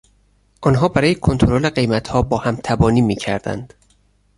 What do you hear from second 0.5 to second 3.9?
آنها برای کنترل قیمتها با هم تبانی میکردند.